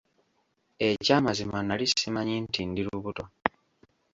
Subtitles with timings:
[0.89, 3.25] Eky'amazima nnali ssimanyi nti ndi lubuto.